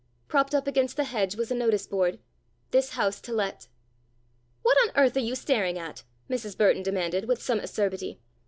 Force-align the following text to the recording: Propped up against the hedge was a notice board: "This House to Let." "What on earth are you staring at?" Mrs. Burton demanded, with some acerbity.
Propped 0.27 0.55
up 0.55 0.65
against 0.65 0.97
the 0.97 1.03
hedge 1.03 1.35
was 1.35 1.51
a 1.51 1.53
notice 1.53 1.85
board: 1.85 2.17
"This 2.71 2.93
House 2.93 3.21
to 3.21 3.31
Let." 3.33 3.67
"What 4.63 4.75
on 4.87 4.91
earth 4.95 5.15
are 5.15 5.19
you 5.19 5.35
staring 5.35 5.77
at?" 5.77 6.05
Mrs. 6.27 6.57
Burton 6.57 6.81
demanded, 6.81 7.25
with 7.27 7.39
some 7.39 7.59
acerbity. 7.59 8.19